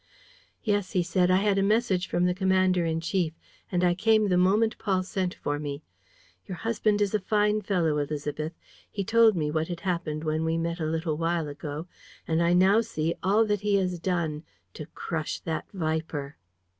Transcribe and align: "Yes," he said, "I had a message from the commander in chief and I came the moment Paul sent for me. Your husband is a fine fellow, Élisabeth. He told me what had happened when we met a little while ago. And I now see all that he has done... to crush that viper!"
"Yes," 0.63 0.93
he 0.93 1.03
said, 1.03 1.29
"I 1.29 1.35
had 1.35 1.59
a 1.59 1.61
message 1.61 2.07
from 2.07 2.25
the 2.25 2.33
commander 2.33 2.85
in 2.85 3.01
chief 3.01 3.33
and 3.71 3.83
I 3.83 3.93
came 3.93 4.29
the 4.29 4.35
moment 4.35 4.79
Paul 4.79 5.03
sent 5.03 5.35
for 5.35 5.59
me. 5.59 5.83
Your 6.47 6.57
husband 6.57 7.03
is 7.03 7.13
a 7.13 7.19
fine 7.19 7.61
fellow, 7.61 8.03
Élisabeth. 8.03 8.53
He 8.89 9.03
told 9.03 9.35
me 9.35 9.51
what 9.51 9.67
had 9.67 9.81
happened 9.81 10.23
when 10.23 10.43
we 10.43 10.57
met 10.57 10.79
a 10.79 10.85
little 10.87 11.17
while 11.17 11.47
ago. 11.47 11.85
And 12.27 12.41
I 12.41 12.53
now 12.53 12.81
see 12.81 13.13
all 13.21 13.45
that 13.45 13.61
he 13.61 13.75
has 13.75 13.99
done... 13.99 14.41
to 14.73 14.87
crush 14.87 15.39
that 15.41 15.69
viper!" 15.71 16.37